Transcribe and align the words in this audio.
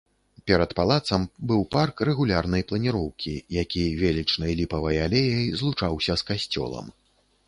Перад 0.49 0.71
палацам 0.77 1.25
быў 1.49 1.59
парк 1.75 1.99
рэгулярнай 2.09 2.63
планіроўкі, 2.71 3.33
які 3.57 3.83
велічнай 4.01 4.55
ліпавай 4.63 4.97
алеяй 5.05 5.45
злучаўся 5.61 6.13
з 6.23 6.27
касцёлам. 6.31 6.85